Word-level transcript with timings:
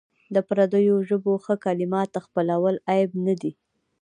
د 0.33 0.35
پردیو 0.47 0.95
ژبو 1.09 1.33
ښه 1.43 1.55
کلمات 1.65 2.11
خپلول 2.25 2.75
عیب 2.89 3.11
نه 3.25 3.33
دی. 3.41 3.51